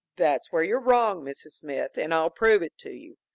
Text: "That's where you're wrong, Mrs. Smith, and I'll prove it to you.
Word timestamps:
"That's 0.15 0.51
where 0.51 0.63
you're 0.63 0.79
wrong, 0.79 1.21
Mrs. 1.23 1.51
Smith, 1.51 1.95
and 1.95 2.11
I'll 2.11 2.31
prove 2.31 2.63
it 2.63 2.75
to 2.79 2.89
you. 2.89 3.17